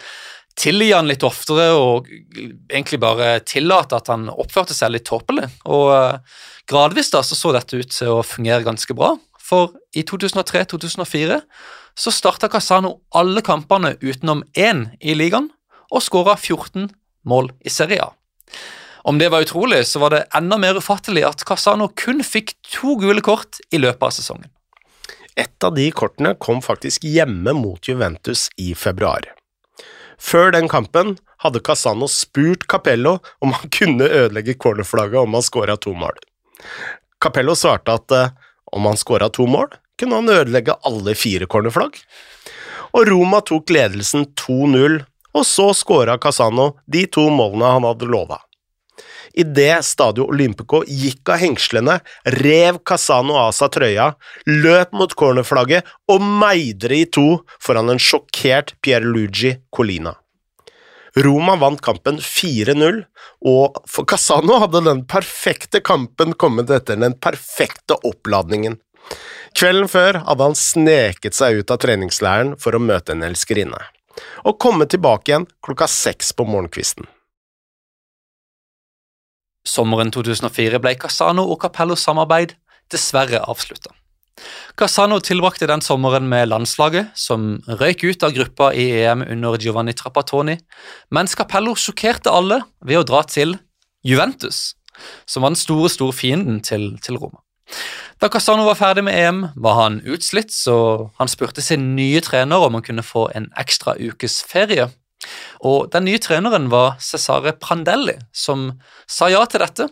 tilgi 0.59 0.91
han 0.93 1.09
litt 1.09 1.23
oftere 1.25 1.71
og 1.77 2.07
egentlig 2.11 2.99
bare 3.01 3.33
tillate 3.47 3.97
at 3.97 4.11
han 4.11 4.29
oppførte 4.31 4.75
seg 4.75 4.93
litt 4.93 5.07
tåpelig. 5.09 5.47
Og 5.71 5.91
eh, 5.95 6.39
gradvis 6.69 7.11
da 7.13 7.23
så, 7.25 7.37
så 7.37 7.53
dette 7.55 7.79
ut 7.79 7.93
til 7.93 8.17
å 8.17 8.25
fungere 8.25 8.65
ganske 8.67 8.95
bra, 8.97 9.15
for 9.41 9.75
i 9.97 10.03
2003-2004 10.07 11.41
så 12.01 12.13
starta 12.13 12.49
Casano 12.51 13.01
alle 13.17 13.43
kampene 13.43 13.95
utenom 13.99 14.45
én 14.55 14.87
i 15.01 15.15
ligaen 15.17 15.49
og 15.91 16.03
skåra 16.05 16.37
14 16.37 16.87
mål 17.27 17.51
i 17.59 17.73
Serie 17.73 18.05
A. 18.05 18.13
Om 19.03 19.17
det 19.17 19.31
var 19.33 19.41
utrolig, 19.41 19.81
så 19.89 19.99
var 19.99 20.13
det 20.13 20.25
enda 20.37 20.59
mer 20.61 20.77
ufattelig 20.77 21.25
at 21.25 21.43
Casano 21.47 21.89
kun 21.97 22.21
fikk 22.23 22.53
to 22.69 22.95
gule 23.01 23.23
kort 23.25 23.59
i 23.73 23.81
løpet 23.81 24.07
av 24.07 24.13
sesongen. 24.13 24.51
Et 25.35 25.63
av 25.63 25.73
de 25.73 25.87
kortene 25.95 26.35
kom 26.37 26.61
faktisk 26.61 27.05
hjemme 27.07 27.55
mot 27.57 27.87
Juventus 27.87 28.49
i 28.61 28.75
februar. 28.77 29.25
Før 30.21 30.53
den 30.53 30.69
kampen 30.69 31.15
hadde 31.41 31.63
Casano 31.65 32.07
spurt 32.11 32.67
Capello 32.69 33.17
om 33.41 33.55
han 33.57 33.71
kunne 33.73 34.05
ødelegge 34.05 34.53
cornerflagget 34.61 35.23
om 35.23 35.33
han 35.33 35.45
skåra 35.45 35.77
to 35.81 35.95
mål. 35.97 36.19
Capello 37.21 37.55
svarte 37.57 37.95
at 37.97 38.13
uh, 38.13 38.29
om 38.71 38.85
han 38.85 38.99
skåra 38.99 39.29
to 39.33 39.47
mål, 39.49 39.73
kunne 39.99 40.21
han 40.21 40.29
ødelegge 40.29 40.77
alle 40.87 41.15
fire 41.17 41.49
cornerflagg. 41.49 41.97
Og 42.93 43.07
Roma 43.09 43.41
tok 43.45 43.73
ledelsen 43.73 44.27
2-0, 44.37 45.01
og 45.33 45.45
så 45.47 45.71
skåra 45.77 46.17
Casano 46.21 46.71
de 46.91 47.05
to 47.09 47.27
målene 47.33 47.73
han 47.75 47.87
hadde 47.87 48.09
lova. 48.09 48.39
Idet 49.33 49.85
Stadio 49.87 50.27
Olympico 50.31 50.81
gikk 50.87 51.29
av 51.31 51.41
hengslene, 51.41 51.99
rev 52.41 52.81
Casano 52.87 53.37
av 53.39 53.53
seg 53.55 53.73
trøya, 53.77 54.09
løp 54.49 54.95
mot 54.97 55.13
cornerflagget 55.17 55.87
og 56.11 56.25
meidre 56.25 57.03
i 57.03 57.05
to 57.07 57.41
foran 57.63 57.93
en 57.93 58.01
sjokkert 58.01 58.75
Pierluigi 58.83 59.55
Colina. 59.73 60.15
Roma 61.19 61.57
vant 61.59 61.81
kampen 61.83 62.21
4-0, 62.23 63.01
og 63.51 63.79
for 63.89 64.07
Casano 64.07 64.61
hadde 64.63 64.83
den 64.85 65.03
perfekte 65.11 65.81
kampen 65.83 66.35
kommet 66.39 66.71
etter 66.71 66.99
den 66.99 67.17
perfekte 67.19 67.97
oppladningen. 68.07 68.77
Kvelden 69.57 69.89
før 69.91 70.21
hadde 70.23 70.47
han 70.47 70.55
sneket 70.55 71.35
seg 71.35 71.59
ut 71.59 71.73
av 71.73 71.81
treningsleiren 71.83 72.53
for 72.59 72.77
å 72.77 72.83
møte 72.83 73.11
en 73.11 73.25
elskerinne, 73.27 73.81
og 74.47 74.59
komme 74.63 74.87
tilbake 74.87 75.33
igjen 75.33 75.49
klokka 75.65 75.89
seks 75.91 76.31
på 76.37 76.47
morgenkvisten. 76.47 77.09
Sommeren 79.67 80.11
2004 80.13 80.79
ble 80.81 80.95
Casano 80.99 81.45
og 81.51 81.61
Capellos 81.61 82.03
samarbeid 82.05 82.55
dessverre 82.91 83.43
avslutta. 83.45 83.93
Casano 84.79 85.19
tilbrakte 85.21 85.67
den 85.69 85.83
sommeren 85.85 86.27
med 86.29 86.49
landslaget, 86.49 87.11
som 87.15 87.59
røyk 87.67 88.05
ut 88.07 88.23
av 88.25 88.33
gruppa 88.33 88.71
i 88.73 88.87
EM 89.03 89.21
under 89.27 89.59
Giovanni 89.61 89.93
Trapattoni, 89.93 90.57
mens 91.13 91.35
Capello 91.37 91.75
sjokkerte 91.77 92.33
alle 92.33 92.61
ved 92.81 93.01
å 93.01 93.05
dra 93.07 93.21
til 93.27 93.57
Juventus, 94.07 94.73
som 95.29 95.43
var 95.43 95.53
den 95.53 95.61
store, 95.61 95.91
store 95.93 96.15
fienden 96.15 96.61
til, 96.65 96.95
til 97.03 97.19
Roma. 97.21 97.43
Da 98.21 98.29
Casano 98.29 98.65
var 98.67 98.79
ferdig 98.79 99.03
med 99.05 99.17
EM, 99.17 99.43
var 99.55 99.77
han 99.79 100.01
utslitt, 100.05 100.51
så 100.53 101.11
han 101.19 101.29
spurte 101.31 101.63
sin 101.63 101.93
nye 101.95 102.21
trener 102.23 102.65
om 102.65 102.77
han 102.77 102.85
kunne 102.85 103.05
få 103.05 103.27
en 103.35 103.49
ekstra 103.59 103.95
ukes 103.99 104.41
ferie. 104.47 104.89
Og 105.61 105.91
Den 105.93 106.07
nye 106.09 106.19
treneren 106.21 106.69
var 106.71 106.97
Cesare 106.99 107.53
Prandelli, 107.53 108.17
som 108.33 108.71
sa 109.05 109.29
ja 109.29 109.43
til 109.45 109.61
dette, 109.61 109.89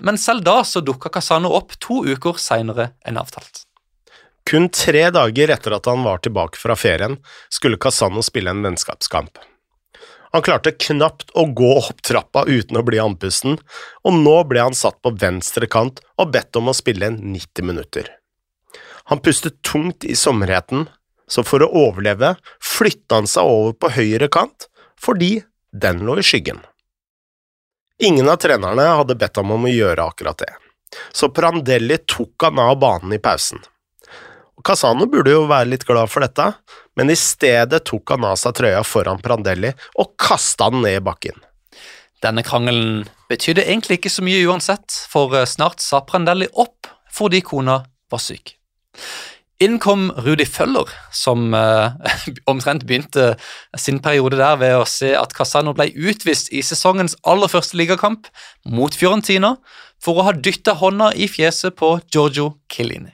men 0.00 0.16
selv 0.18 0.44
da 0.46 0.62
så 0.64 0.80
dukka 0.80 1.12
Casano 1.12 1.52
opp 1.56 1.76
to 1.80 2.00
uker 2.08 2.40
seinere 2.40 2.92
enn 3.04 3.20
avtalt. 3.20 3.66
Kun 4.48 4.70
tre 4.72 5.10
dager 5.12 5.52
etter 5.52 5.76
at 5.76 5.86
han 5.86 6.02
var 6.06 6.22
tilbake 6.24 6.58
fra 6.58 6.76
ferien, 6.76 7.18
skulle 7.52 7.78
Casano 7.80 8.24
spille 8.24 8.50
en 8.50 8.64
vennskapskamp. 8.64 9.36
Han 10.32 10.44
klarte 10.46 10.72
knapt 10.72 11.34
å 11.34 11.44
gå 11.58 11.72
opp 11.76 12.00
trappa 12.06 12.46
uten 12.46 12.78
å 12.78 12.84
bli 12.86 13.00
andpusten, 13.02 13.58
og 14.06 14.16
nå 14.24 14.36
ble 14.48 14.62
han 14.62 14.78
satt 14.78 15.00
på 15.02 15.12
venstre 15.18 15.68
kant 15.68 16.00
og 16.16 16.32
bedt 16.32 16.56
om 16.56 16.70
å 16.70 16.76
spille 16.76 17.10
90 17.18 17.66
minutter. 17.66 18.08
Han 19.10 19.20
pustet 19.20 19.58
tungt 19.66 20.06
i 20.06 20.14
sommerheten, 20.14 20.86
så 21.30 21.42
for 21.46 21.62
å 21.66 21.70
overleve 21.84 22.36
flytta 22.62 23.20
han 23.20 23.28
seg 23.30 23.46
over 23.46 23.74
på 23.74 23.90
høyre 23.98 24.30
kant 24.32 24.69
fordi 25.02 25.40
den 25.72 26.04
lå 26.06 26.18
i 26.18 26.26
skyggen. 26.26 26.60
Ingen 28.00 28.28
av 28.32 28.40
trenerne 28.40 28.86
hadde 28.96 29.16
bedt 29.20 29.36
ham 29.36 29.52
om 29.52 29.66
å 29.68 29.72
gjøre 29.72 30.06
akkurat 30.08 30.40
det, 30.40 30.52
så 31.12 31.28
Prandelli 31.34 31.98
tok 32.08 32.48
han 32.48 32.58
av 32.62 32.78
banen 32.80 33.12
i 33.12 33.20
pausen. 33.22 33.60
Casano 34.64 35.06
burde 35.08 35.32
jo 35.32 35.46
være 35.48 35.70
litt 35.72 35.86
glad 35.88 36.10
for 36.12 36.24
dette, 36.24 36.50
men 36.96 37.12
i 37.12 37.16
stedet 37.16 37.82
tok 37.88 38.12
han 38.12 38.26
av 38.28 38.36
seg 38.40 38.56
trøya 38.58 38.82
foran 38.84 39.20
Prandelli 39.22 39.72
og 40.00 40.14
kasta 40.20 40.68
den 40.72 40.84
ned 40.84 40.98
i 40.98 41.04
bakken. 41.04 41.38
Denne 42.20 42.44
krangelen 42.44 43.06
betydde 43.30 43.64
egentlig 43.64 44.00
ikke 44.00 44.12
så 44.12 44.24
mye 44.24 44.44
uansett, 44.44 44.92
for 45.08 45.32
eh, 45.36 45.48
snart 45.48 45.80
sa 45.80 46.02
Prandelli 46.04 46.50
opp 46.52 46.90
fordi 47.10 47.40
kona 47.44 47.80
var 48.12 48.22
syk. 48.22 48.54
Inn 49.60 49.76
kom 49.76 50.06
Rudi 50.24 50.46
Føller, 50.48 50.88
som 51.12 51.52
eh, 51.52 51.92
omtrent 52.50 52.86
begynte 52.88 53.34
sin 53.76 53.98
periode 54.00 54.38
der 54.40 54.56
ved 54.56 54.76
å 54.78 54.86
se 54.88 55.10
at 55.18 55.34
Casano 55.36 55.74
ble 55.76 55.90
utvist 55.92 56.48
i 56.56 56.62
sesongens 56.64 57.18
aller 57.28 57.50
første 57.52 57.76
ligakamp 57.76 58.30
mot 58.64 58.96
Fiorentina 58.96 59.58
for 60.00 60.16
å 60.16 60.24
ha 60.30 60.32
dytta 60.32 60.78
hånda 60.80 61.10
i 61.12 61.28
fjeset 61.28 61.76
på 61.76 61.98
Giorgio 62.08 62.54
Chiellini. 62.72 63.12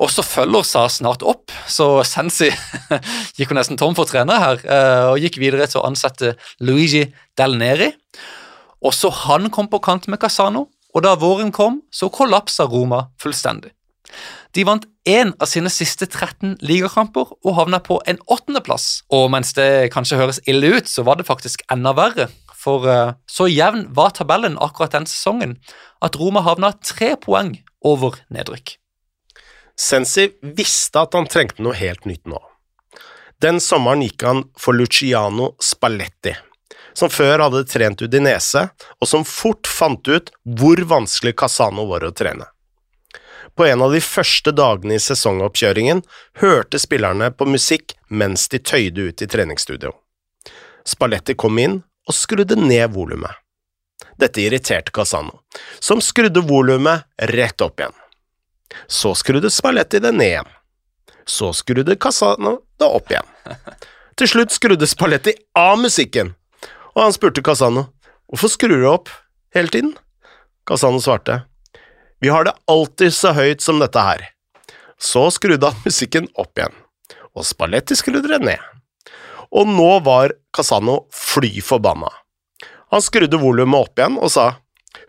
Også 0.00 0.24
Føller 0.24 0.64
sa 0.64 0.84
snart 0.92 1.24
opp, 1.24 1.48
så 1.68 2.02
Sensi 2.08 2.50
gikk 3.40 3.48
jo 3.48 3.56
nesten 3.56 3.80
tom 3.80 3.96
for 3.96 4.08
trenere 4.08 4.44
her, 4.44 4.62
eh, 4.68 5.08
og 5.14 5.24
gikk 5.24 5.40
videre 5.40 5.68
til 5.72 5.80
å 5.80 5.88
ansette 5.88 6.34
Luigi 6.60 7.06
Del 7.40 7.56
Neri. 7.60 7.94
Også 8.84 9.08
han 9.24 9.48
kom 9.48 9.72
på 9.72 9.80
kant 9.84 10.08
med 10.08 10.20
Casano, 10.20 10.68
og 10.92 11.04
da 11.08 11.16
våren 11.16 11.52
kom, 11.52 11.80
så 11.88 12.12
kollapsa 12.12 12.68
Roma 12.68 13.06
fullstendig. 13.20 13.72
De 14.56 14.64
vant 14.66 14.84
én 15.08 15.32
av 15.38 15.48
sine 15.50 15.70
siste 15.72 16.08
13 16.08 16.56
ligakamper 16.64 17.32
og 17.38 17.56
havna 17.58 17.80
på 17.84 18.00
en 18.10 18.20
åttendeplass. 18.26 19.04
Og 19.14 19.28
mens 19.32 19.54
det 19.56 19.92
kanskje 19.94 20.18
høres 20.20 20.42
ille 20.50 20.74
ut, 20.76 20.90
så 20.90 21.06
var 21.06 21.20
det 21.20 21.28
faktisk 21.28 21.62
enda 21.72 21.94
verre. 21.96 22.28
For 22.60 22.84
eh, 22.90 23.14
så 23.30 23.48
jevn 23.48 23.86
var 23.96 24.12
tabellen 24.16 24.58
akkurat 24.60 24.98
den 24.98 25.08
sesongen 25.08 25.56
at 26.04 26.18
Roma 26.20 26.42
havna 26.44 26.74
tre 26.84 27.14
poeng 27.20 27.54
over 27.80 28.18
nedrykk. 28.32 28.76
Sensi 29.80 30.28
visste 30.42 31.00
at 31.00 31.16
han 31.16 31.28
trengte 31.30 31.64
noe 31.64 31.76
helt 31.78 32.04
nytt 32.04 32.26
nå. 32.28 32.40
Den 33.40 33.56
sommeren 33.64 34.02
gikk 34.04 34.26
han 34.26 34.42
for 34.60 34.76
Luciano 34.76 35.54
Spalletti, 35.64 36.34
som 36.92 37.08
før 37.08 37.46
hadde 37.46 37.64
trent 37.70 38.02
Udinese, 38.04 38.66
og 39.00 39.08
som 39.08 39.24
fort 39.24 39.70
fant 39.70 40.04
ut 40.10 40.28
hvor 40.44 40.82
vanskelig 40.90 41.32
Casano 41.40 41.86
var 41.88 42.04
å 42.04 42.12
trene. 42.12 42.50
På 43.60 43.66
en 43.66 43.82
av 43.82 43.92
de 43.92 43.98
første 44.00 44.54
dagene 44.56 44.94
i 44.96 45.00
sesongoppkjøringen 45.04 45.98
hørte 46.40 46.78
spillerne 46.80 47.26
på 47.36 47.44
musikk 47.44 47.92
mens 48.08 48.46
de 48.48 48.56
tøyde 48.56 49.10
ut 49.10 49.20
i 49.20 49.26
treningsstudio. 49.28 49.90
Spalletti 50.88 51.34
kom 51.36 51.60
inn 51.60 51.74
og 52.08 52.16
skrudde 52.16 52.56
ned 52.56 52.94
volumet. 52.94 53.36
Dette 54.16 54.40
irriterte 54.40 54.94
Casano, 54.96 55.42
som 55.76 56.00
skrudde 56.00 56.40
volumet 56.48 57.04
rett 57.34 57.60
opp 57.60 57.84
igjen. 57.84 57.98
Så 58.88 59.12
skrudde 59.20 59.52
Spalletti 59.52 60.00
det 60.00 60.14
ned 60.16 60.30
igjen. 60.30 60.50
Så 61.28 61.52
skrudde 61.60 61.98
Casano 62.00 62.62
det 62.80 62.88
opp 62.88 63.12
igjen. 63.12 63.28
Til 64.16 64.32
slutt 64.38 64.56
skrudde 64.56 64.88
Spalletti 64.88 65.36
av 65.52 65.76
musikken, 65.84 66.32
og 66.96 67.04
han 67.04 67.12
spurte 67.12 67.44
Casano 67.44 67.90
hvorfor 68.24 68.56
skrur 68.56 68.80
du 68.80 68.88
opp 68.88 69.12
hele 69.52 69.68
tiden. 69.68 69.92
Casano 70.64 71.04
svarte 71.04 71.42
vi 72.20 72.28
har 72.28 72.44
det 72.44 72.56
alltid 72.68 73.14
så 73.14 73.32
høyt 73.36 73.64
som 73.64 73.80
dette 73.80 74.02
her. 74.04 74.26
Så 75.00 75.26
skrudde 75.32 75.70
han 75.70 75.86
musikken 75.86 76.28
opp 76.36 76.58
igjen, 76.58 76.74
og 77.32 77.46
Spalletti 77.48 77.96
skrudde 77.96 78.28
det 78.28 78.42
ned. 78.44 78.60
Og 79.50 79.66
nå 79.66 79.90
var 80.06 80.34
Casano 80.54 81.06
fly 81.14 81.62
forbanna. 81.64 82.10
Han 82.92 83.02
skrudde 83.02 83.40
volumet 83.40 83.86
opp 83.86 83.98
igjen 83.98 84.18
og 84.20 84.32
sa 84.34 84.52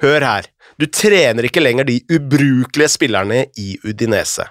hør 0.01 0.23
her, 0.25 0.47
du 0.79 0.87
trener 0.89 1.45
ikke 1.45 1.61
lenger 1.61 1.85
de 1.85 1.99
ubrukelige 2.09 2.95
spillerne 2.95 3.43
i 3.59 3.75
Udinese. 3.83 4.47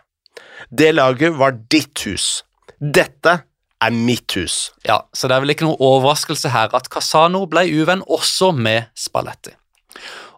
Det 0.70 0.92
laget 0.94 1.34
var 1.38 1.56
ditt 1.72 2.04
hus. 2.06 2.42
Dette 2.78 3.40
er 3.80 3.94
mitt 3.94 4.36
hus. 4.36 4.70
Ja, 4.86 5.00
så 5.16 5.28
det 5.28 5.36
er 5.36 5.44
vel 5.44 5.54
ikke 5.54 5.66
noe 5.66 5.80
overraskelse 5.80 6.52
her 6.52 6.74
at 6.76 6.90
Casano 6.92 7.46
ble 7.50 7.64
uvenn 7.80 8.04
også 8.06 8.52
med 8.54 8.90
Spalletti. 8.98 9.54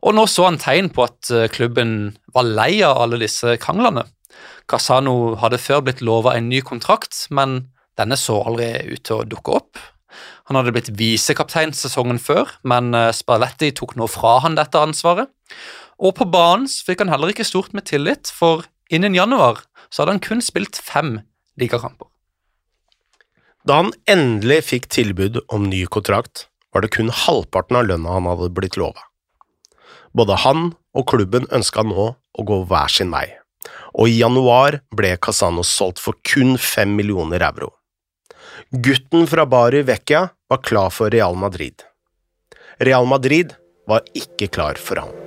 Og 0.03 0.17
nå 0.17 0.25
så 0.27 0.49
han 0.49 0.59
tegn 0.59 0.91
på 0.95 1.05
at 1.07 1.31
eh, 1.31 1.49
klubben 1.53 2.17
var 2.35 2.49
lei 2.49 2.83
av 2.87 3.05
alle 3.05 3.21
disse 3.23 3.55
kranglene. 3.63 4.05
Casano 4.71 5.35
hadde 5.39 5.61
før 5.63 5.83
blitt 5.87 6.03
lova 6.03 6.35
en 6.37 6.49
ny 6.51 6.63
kontrakt, 6.67 7.27
men 7.31 7.69
denne 7.99 8.19
så 8.19 8.41
aldri 8.43 8.73
ut 8.89 9.03
til 9.07 9.21
å 9.21 9.29
dukke 9.29 9.59
opp. 9.61 9.81
Han 10.51 10.59
hadde 10.59 10.75
blitt 10.75 10.91
visekaptein 10.99 11.75
sesongen 11.77 12.19
før, 12.23 12.51
men 12.67 12.91
eh, 12.99 13.13
Spalletti 13.15 13.71
tok 13.79 13.95
nå 14.01 14.09
fra 14.11 14.41
han 14.45 14.59
dette 14.59 14.81
ansvaret. 14.81 15.31
Og 16.03 16.17
på 16.19 16.27
banen 16.27 16.67
fikk 16.67 17.05
han 17.05 17.13
heller 17.13 17.31
ikke 17.31 17.47
stort 17.47 17.77
med 17.77 17.87
tillit, 17.91 18.33
for 18.33 18.67
innen 18.91 19.15
januar 19.15 19.63
så 19.89 20.03
hadde 20.03 20.17
han 20.17 20.25
kun 20.25 20.43
spilt 20.43 20.81
fem 20.83 21.21
ligakamper. 21.61 22.09
Da 23.63 23.79
han 23.79 23.93
endelig 24.11 24.65
fikk 24.73 24.91
tilbud 24.91 25.39
om 25.55 25.69
ny 25.71 25.85
kontrakt, 25.87 26.49
var 26.75 26.83
det 26.83 26.91
kun 26.97 27.13
halvparten 27.15 27.79
av 27.79 27.87
lønna 27.87 28.17
han 28.17 28.27
hadde 28.27 28.51
blitt 28.57 28.81
lova. 28.81 29.12
Både 30.13 30.37
han 30.45 30.73
og 30.93 31.07
klubben 31.09 31.49
ønska 31.53 31.85
nå 31.87 32.09
å 32.13 32.45
gå 32.49 32.59
hver 32.69 32.93
sin 32.93 33.13
vei, 33.15 33.27
og 33.97 34.11
i 34.11 34.19
januar 34.21 34.83
ble 34.95 35.15
Casano 35.17 35.65
solgt 35.65 36.03
for 36.03 36.19
kun 36.27 36.59
fem 36.61 36.93
millioner 36.99 37.45
euro. 37.49 37.73
Gutten 38.73 39.27
fra 39.29 39.47
Bari 39.49 39.83
Vecchia 39.89 40.27
var 40.49 40.63
klar 40.65 40.93
for 40.93 41.13
Real 41.13 41.37
Madrid. 41.37 41.85
Real 42.81 43.09
Madrid 43.09 43.57
var 43.89 44.05
ikke 44.17 44.49
klar 44.53 44.81
for 44.81 45.01
ham. 45.01 45.22